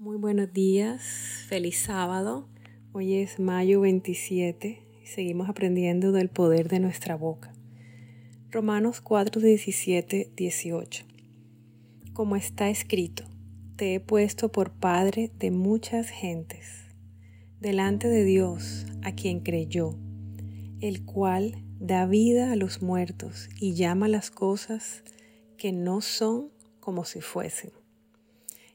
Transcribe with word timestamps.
Muy 0.00 0.16
buenos 0.16 0.50
días, 0.50 1.02
feliz 1.46 1.80
sábado. 1.80 2.48
Hoy 2.92 3.16
es 3.16 3.38
mayo 3.38 3.82
27 3.82 4.82
y 5.02 5.06
seguimos 5.06 5.50
aprendiendo 5.50 6.10
del 6.10 6.30
poder 6.30 6.70
de 6.70 6.80
nuestra 6.80 7.16
boca. 7.16 7.52
Romanos 8.50 9.02
4, 9.02 9.42
17, 9.42 10.32
18. 10.34 11.04
Como 12.14 12.36
está 12.36 12.70
escrito, 12.70 13.24
te 13.76 13.94
he 13.94 14.00
puesto 14.00 14.50
por 14.50 14.70
padre 14.70 15.32
de 15.38 15.50
muchas 15.50 16.08
gentes, 16.08 16.86
delante 17.60 18.08
de 18.08 18.24
Dios 18.24 18.86
a 19.02 19.12
quien 19.12 19.40
creyó, 19.40 19.98
el 20.80 21.04
cual 21.04 21.62
da 21.78 22.06
vida 22.06 22.52
a 22.52 22.56
los 22.56 22.80
muertos 22.80 23.50
y 23.60 23.74
llama 23.74 24.08
las 24.08 24.30
cosas 24.30 25.04
que 25.58 25.72
no 25.72 26.00
son 26.00 26.48
como 26.80 27.04
si 27.04 27.20
fuesen. 27.20 27.79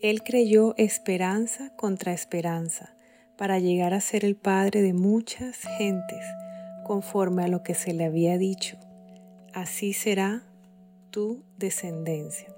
Él 0.00 0.22
creyó 0.22 0.76
esperanza 0.76 1.74
contra 1.74 2.12
esperanza 2.12 2.94
para 3.36 3.58
llegar 3.58 3.94
a 3.94 4.00
ser 4.00 4.24
el 4.24 4.36
padre 4.36 4.80
de 4.80 4.92
muchas 4.92 5.58
gentes 5.76 6.24
conforme 6.84 7.42
a 7.42 7.48
lo 7.48 7.64
que 7.64 7.74
se 7.74 7.92
le 7.92 8.04
había 8.04 8.38
dicho. 8.38 8.76
Así 9.52 9.92
será 9.92 10.44
tu 11.10 11.42
descendencia. 11.56 12.54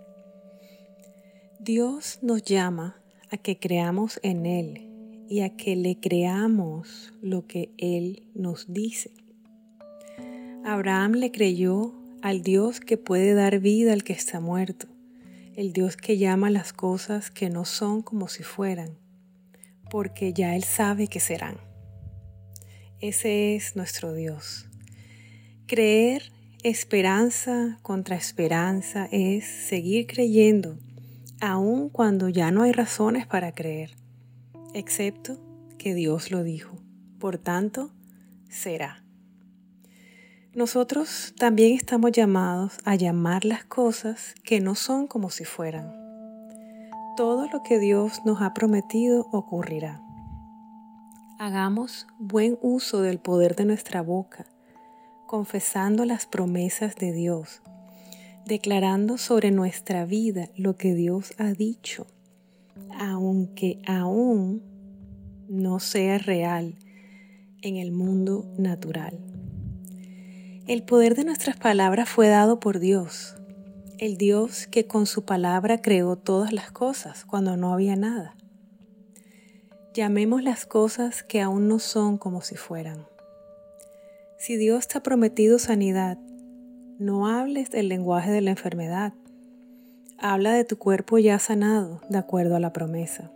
Dios 1.59 2.19
nos 2.21 2.43
llama 2.43 3.01
a 3.31 3.39
que 3.39 3.59
creamos 3.59 4.21
en 4.23 4.45
Él 4.45 5.25
y 5.27 5.41
a 5.41 5.57
que 5.57 5.77
le 5.77 5.99
creamos 5.99 7.15
lo 7.23 7.47
que 7.47 7.71
Él 7.79 8.29
nos 8.35 8.71
dice. 8.71 9.13
Abraham 10.63 11.13
le 11.13 11.33
creyó 11.33 11.95
al 12.21 12.43
Dios 12.43 12.81
que 12.81 12.99
puede 12.99 13.33
dar 13.33 13.61
vida 13.61 13.95
al 13.95 14.05
que 14.05 14.13
está 14.13 14.41
muerto 14.41 14.89
el 15.55 15.73
Dios 15.73 15.97
que 15.97 16.19
llama 16.19 16.51
las 16.51 16.73
cosas 16.73 17.31
que 17.31 17.51
no 17.51 17.65
son 17.65 18.03
como 18.03 18.29
si 18.29 18.43
fueran, 18.43 18.99
porque 19.91 20.33
ya 20.33 20.55
Él 20.57 20.65
sabe 20.65 21.09
que 21.09 21.21
serán. 21.21 21.59
Ese 23.01 23.57
es 23.57 23.77
nuestro 23.77 24.15
Dios. 24.15 24.69
Creer 25.67 26.33
esperanza 26.63 27.79
contra 27.83 28.17
esperanza 28.17 29.09
es 29.11 29.45
seguir 29.45 30.07
creyendo, 30.07 30.79
aun 31.41 31.89
cuando 31.89 32.29
ya 32.29 32.51
no 32.51 32.63
hay 32.63 32.73
razones 32.73 33.27
para 33.27 33.53
creer, 33.53 33.97
excepto 34.75 35.39
que 35.79 35.95
Dios 35.95 36.31
lo 36.31 36.43
dijo. 36.43 36.77
Por 37.19 37.39
tanto, 37.39 37.91
será. 38.49 39.05
Nosotros 40.53 41.33
también 41.39 41.77
estamos 41.77 42.11
llamados 42.11 42.79
a 42.85 42.97
llamar 42.97 43.45
las 43.45 43.65
cosas 43.65 44.35
que 44.43 44.59
no 44.61 44.75
son 44.75 45.07
como 45.07 45.31
si 45.31 45.45
fueran. 45.45 45.95
Todo 47.17 47.49
lo 47.49 47.63
que 47.63 47.79
Dios 47.79 48.23
nos 48.25 48.43
ha 48.43 48.53
prometido 48.53 49.29
ocurrirá. 49.31 50.03
Hagamos 51.39 52.09
buen 52.19 52.59
uso 52.63 53.01
del 53.01 53.21
poder 53.21 53.55
de 53.55 53.65
nuestra 53.65 54.03
boca, 54.03 54.45
confesando 55.29 56.05
las 56.05 56.27
promesas 56.27 56.97
de 56.97 57.13
Dios, 57.13 57.63
declarando 58.45 59.19
sobre 59.19 59.53
nuestra 59.53 60.05
vida 60.05 60.49
lo 60.57 60.75
que 60.75 60.97
Dios 60.97 61.33
ha 61.39 61.53
dicho, 61.53 62.09
aunque 62.99 63.81
aún 63.87 64.63
no 65.49 65.79
sea 65.79 66.19
real 66.19 66.75
en 67.63 67.77
el 67.77 67.93
mundo 67.93 68.53
natural. 68.59 69.30
El 70.67 70.83
poder 70.83 71.15
de 71.15 71.25
nuestras 71.25 71.57
palabras 71.57 72.09
fue 72.09 72.29
dado 72.29 72.61
por 72.61 72.79
Dios, 72.79 73.35
el 73.99 74.17
Dios 74.17 74.67
que 74.67 74.87
con 74.87 75.07
su 75.07 75.25
palabra 75.25 75.83
creó 75.83 76.17
todas 76.17 76.53
las 76.53 76.71
cosas 76.71 77.25
cuando 77.25 77.57
no 77.57 77.73
había 77.73 77.97
nada. 77.97 78.37
Llamemos 79.95 80.43
las 80.43 80.67
cosas 80.67 81.23
que 81.23 81.41
aún 81.41 81.67
no 81.67 81.79
son 81.79 82.19
como 82.19 82.43
si 82.43 82.57
fueran. 82.57 83.07
Si 84.39 84.57
Dios 84.57 84.87
te 84.87 84.99
ha 84.99 85.03
prometido 85.03 85.59
sanidad, 85.59 86.19
no 86.99 87.27
hables 87.27 87.71
del 87.71 87.89
lenguaje 87.89 88.31
de 88.31 88.41
la 88.41 88.51
enfermedad. 88.51 89.15
Habla 90.19 90.53
de 90.53 90.65
tu 90.65 90.79
cuerpo 90.79 91.19
ya 91.19 91.39
sanado, 91.39 92.01
de 92.09 92.19
acuerdo 92.19 92.55
a 92.55 92.61
la 92.61 92.73
promesa. 92.73 93.33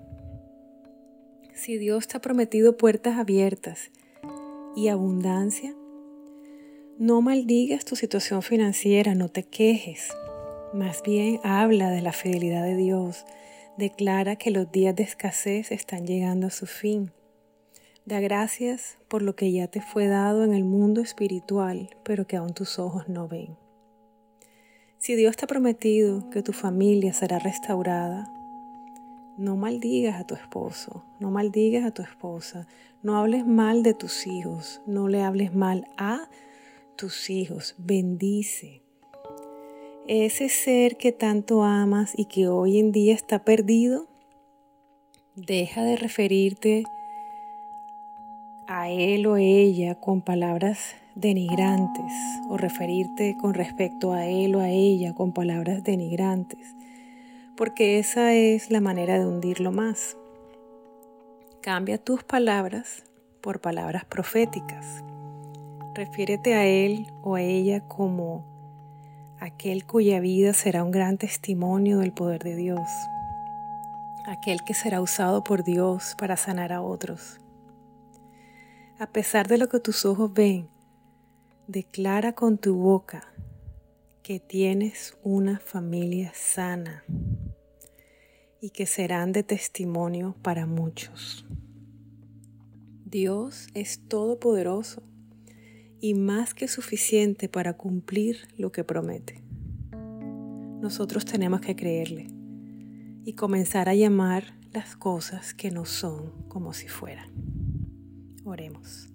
Si 1.55 1.79
Dios 1.79 2.07
te 2.07 2.17
ha 2.17 2.21
prometido 2.21 2.77
puertas 2.77 3.19
abiertas 3.19 3.91
y 4.77 4.89
abundancia, 4.89 5.75
no 6.99 7.21
maldigas 7.21 7.85
tu 7.85 7.97
situación 7.97 8.43
financiera, 8.43 9.15
no 9.15 9.29
te 9.29 9.43
quejes. 9.43 10.13
Más 10.73 11.03
bien 11.03 11.41
habla 11.43 11.91
de 11.91 12.03
la 12.03 12.13
fidelidad 12.13 12.63
de 12.63 12.77
Dios. 12.77 13.25
Declara 13.77 14.37
que 14.37 14.53
los 14.53 14.71
días 14.71 14.95
de 14.95 15.03
escasez 15.03 15.73
están 15.73 16.07
llegando 16.07 16.47
a 16.47 16.51
su 16.51 16.67
fin. 16.67 17.11
Da 18.05 18.21
gracias 18.21 18.99
por 19.09 19.23
lo 19.23 19.35
que 19.35 19.51
ya 19.51 19.67
te 19.67 19.81
fue 19.81 20.07
dado 20.07 20.45
en 20.45 20.53
el 20.53 20.65
mundo 20.65 21.01
espiritual, 21.01 21.91
pero 22.05 22.27
que 22.27 22.37
aún 22.37 22.55
tus 22.55 22.79
ojos 22.79 23.09
no 23.09 23.27
ven. 23.27 23.57
Si 24.99 25.17
Dios 25.17 25.37
te 25.37 25.47
ha 25.47 25.49
prometido 25.49 26.31
que 26.31 26.43
tu 26.43 26.53
familia 26.53 27.13
será 27.13 27.39
restaurada, 27.39 28.31
no 29.37 29.57
maldigas 29.57 30.21
a 30.21 30.27
tu 30.27 30.35
esposo, 30.35 31.05
no 31.19 31.31
maldigas 31.31 31.85
a 31.85 31.91
tu 31.91 32.03
esposa, 32.03 32.69
no 33.03 33.17
hables 33.17 33.45
mal 33.45 33.83
de 33.83 33.95
tus 33.95 34.29
hijos, 34.29 34.81
no 34.87 35.09
le 35.09 35.23
hables 35.23 35.55
mal 35.55 35.89
a 35.97 36.29
tus 36.97 37.31
hijos, 37.31 37.75
bendice. 37.79 38.83
Ese 40.07 40.49
ser 40.49 40.97
que 40.97 41.13
tanto 41.13 41.63
amas 41.63 42.13
y 42.17 42.27
que 42.27 42.49
hoy 42.49 42.79
en 42.79 42.93
día 42.93 43.15
está 43.15 43.45
perdido, 43.45 44.07
deja 45.35 45.83
de 45.83 45.97
referirte 45.97 46.85
a 48.67 48.91
él 48.91 49.27
o 49.27 49.37
ella 49.37 49.95
con 49.97 50.23
palabras 50.23 50.95
denigrantes 51.15 52.13
o 52.49 52.57
referirte 52.57 53.37
con 53.41 53.55
respecto 53.55 54.13
a 54.13 54.27
él 54.27 54.55
o 54.55 54.61
a 54.61 54.69
ella 54.69 55.15
con 55.15 55.33
palabras 55.33 55.83
denigrantes, 55.85 56.75
porque 57.57 57.99
esa 57.99 58.35
es 58.35 58.71
la 58.71 58.81
manera 58.81 59.19
de 59.19 59.27
hundirlo 59.27 59.73
más. 59.73 60.17
Cambia 61.61 61.99
tus 61.99 62.25
palabras 62.25 63.05
por 63.41 63.61
palabras 63.61 64.05
proféticas. 64.05 65.03
Refiérete 65.95 66.55
a 66.55 66.67
él 66.67 67.13
o 67.23 67.37
a 67.37 67.41
ella 67.41 67.87
como 67.87 68.45
aquel 69.39 69.87
cuya 69.87 70.19
vida 70.19 70.53
será 70.53 70.83
un 70.83 70.91
gran 70.91 71.19
testimonio 71.19 72.01
del 72.01 72.13
poder 72.13 72.43
de 72.43 72.57
Dios, 72.57 72.89
aquel 74.27 74.65
que 74.65 74.75
será 74.75 75.01
usado 75.01 75.45
por 75.45 75.63
Dios 75.63 76.17
para 76.19 76.37
sanar 76.37 76.73
a 76.73 76.83
otros. 76.83 77.39
A 78.99 79.07
pesar 79.07 79.47
de 79.47 79.57
lo 79.57 79.69
que 79.69 79.79
tus 79.79 80.05
ojos 80.05 80.33
ven, 80.35 80.69
declara 81.69 82.33
con 82.33 82.59
tu 82.59 82.75
boca 82.75 83.33
que 84.25 84.41
tienes 84.41 85.17
una 85.23 85.61
familia 85.61 86.33
sana 86.35 87.05
y 88.61 88.71
que 88.71 88.87
serán 88.87 89.31
de 89.31 89.45
testimonio 89.45 90.35
para 90.43 90.67
muchos. 90.67 91.47
Dios 93.05 93.69
es 93.75 94.09
todopoderoso 94.09 95.14
y 96.05 96.13
más 96.13 96.53
que 96.53 96.69
suficiente 96.69 97.49
para 97.49 97.79
cumplir 97.79 98.47
lo 98.59 98.71
que 98.71 98.85
promete. 98.85 99.43
Nosotros 99.91 101.25
tenemos 101.25 101.63
que 101.63 101.75
creerle 101.75 102.27
y 103.25 103.33
comenzar 103.33 103.89
a 103.89 103.95
llamar 103.95 104.55
las 104.71 104.97
cosas 104.97 105.55
que 105.55 105.71
no 105.71 105.87
son 105.87 106.47
como 106.49 106.75
si 106.75 106.89
fueran. 106.89 107.31
Oremos. 108.45 109.09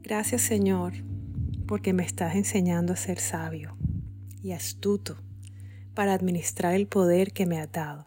Gracias 0.00 0.40
Señor 0.40 0.94
porque 1.66 1.92
me 1.92 2.04
estás 2.06 2.36
enseñando 2.36 2.94
a 2.94 2.96
ser 2.96 3.18
sabio 3.18 3.76
y 4.42 4.52
astuto 4.52 5.18
para 5.92 6.14
administrar 6.14 6.72
el 6.72 6.86
poder 6.86 7.34
que 7.34 7.44
me 7.44 7.60
has 7.60 7.70
dado. 7.70 8.06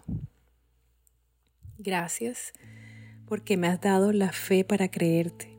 Gracias 1.78 2.52
porque 3.28 3.58
me 3.58 3.68
has 3.68 3.80
dado 3.80 4.12
la 4.12 4.32
fe 4.32 4.64
para 4.64 4.90
creerte 4.90 5.53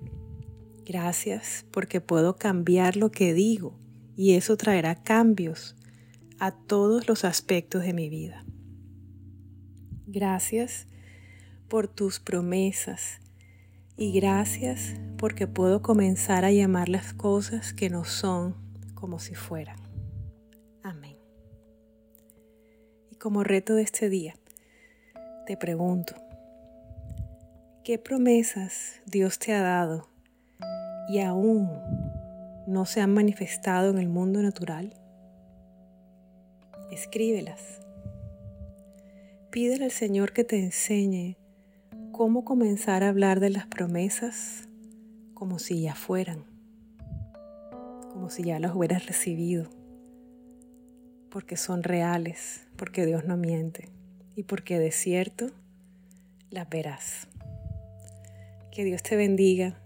Gracias 0.87 1.65
porque 1.71 2.03
puedo 2.03 2.37
cambiar 2.37 2.97
lo 2.97 3.11
que 3.11 3.33
digo 3.33 3.79
y 4.17 4.35
eso 4.35 4.59
traerá 4.59 5.03
cambios 5.03 5.77
a 6.39 6.53
todos 6.53 7.09
los 7.09 7.25
aspectos 7.25 7.85
de 7.85 7.95
mi 7.95 8.11
vida. 8.11 8.45
Gracias 10.07 10.87
por 11.69 11.89
tus 11.89 12.21
promesas 12.21 13.21
y 13.97 14.13
gracias 14.13 14.95
porque 15.17 15.47
puedo 15.47 15.81
comenzar 15.81 16.45
a 16.45 16.53
llamar 16.53 16.91
las 16.91 17.15
cosas 17.15 17.73
que 17.73 17.89
no 17.89 18.05
son 18.05 18.55
como 18.95 19.19
si 19.19 19.35
fueran. 19.35 19.79
Amén. 20.83 21.17
Y 23.11 23.17
como 23.17 23.43
reto 23.43 23.75
de 23.75 23.83
este 23.85 24.11
día, 24.11 24.35
te 25.47 25.57
pregunto, 25.57 26.15
¿qué 27.85 27.99
promesas 27.99 29.01
Dios 29.07 29.39
te 29.39 29.55
ha 29.55 29.63
dado 29.63 30.14
y 31.09 31.21
aún 31.21 31.69
no 32.67 32.87
se 32.87 33.01
han 33.01 33.13
manifestado 33.13 33.91
en 33.91 33.99
el 33.99 34.09
mundo 34.09 34.43
natural? 34.43 34.95
Escríbelas. 36.91 37.81
pídele 39.51 39.85
al 39.85 39.91
Señor 39.91 40.33
que 40.33 40.45
te 40.45 40.59
enseñe 40.59 41.37
cómo 42.13 42.45
comenzar 42.45 43.03
a 43.03 43.09
hablar 43.09 43.41
de 43.41 43.51
las 43.51 43.67
promesas 43.67 44.69
como 45.35 45.59
si 45.59 45.83
ya 45.83 45.95
fueran, 45.95 46.45
como 48.13 48.31
si 48.31 48.45
ya 48.45 48.59
las 48.59 48.75
hubieras 48.75 49.07
recibido, 49.07 49.69
porque 51.31 51.57
son 51.57 51.83
reales, 51.83 52.67
porque 52.77 53.07
Dios 53.07 53.25
no 53.25 53.37
miente 53.37 53.89
y 54.37 54.45
porque 54.45 54.79
de 54.79 54.93
cierto 54.93 55.51
las 56.51 56.69
verás. 56.69 57.29
Que 58.71 58.85
Dios 58.85 59.03
te 59.03 59.17
bendiga, 59.17 59.81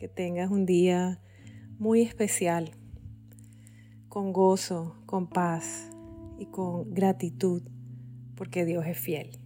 que 0.00 0.08
tengas 0.08 0.50
un 0.50 0.64
día 0.64 1.20
muy 1.78 2.00
especial, 2.00 2.70
con 4.08 4.32
gozo, 4.32 4.96
con 5.04 5.28
paz 5.28 5.90
y 6.38 6.46
con 6.46 6.94
gratitud, 6.94 7.62
porque 8.34 8.64
Dios 8.64 8.86
es 8.86 8.96
fiel. 8.96 9.39